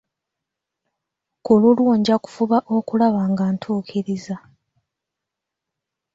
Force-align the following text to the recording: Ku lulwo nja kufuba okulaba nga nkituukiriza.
Ku 1.43 1.51
lulwo 1.61 1.91
nja 1.99 2.15
kufuba 2.23 2.57
okulaba 2.77 3.21
nga 3.31 3.45
nkituukiriza. 3.53 4.37